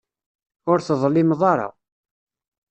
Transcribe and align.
Ur 0.71 0.77
teḍlimeḍ 0.87 1.41
ara. 1.53 1.67